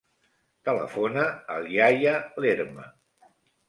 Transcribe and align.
Telefona 0.69 1.27
al 1.59 1.71
Yahya 1.79 2.19
Lerma. 2.43 2.93